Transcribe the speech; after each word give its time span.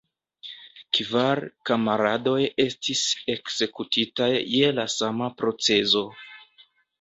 Kvar 0.99 1.41
kamaradoj 1.69 2.37
estis 2.63 3.03
ekzekutitaj 3.35 4.31
je 4.55 4.73
la 4.79 4.87
sama 4.95 5.29
procezo. 5.43 6.05